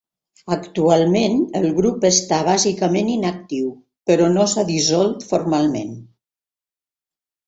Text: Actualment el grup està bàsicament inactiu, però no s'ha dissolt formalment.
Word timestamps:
Actualment 0.53 1.35
el 1.59 1.65
grup 1.79 2.07
està 2.09 2.39
bàsicament 2.47 3.11
inactiu, 3.15 3.67
però 4.13 4.31
no 4.39 4.47
s'ha 4.55 4.63
dissolt 4.71 5.27
formalment. 5.33 5.93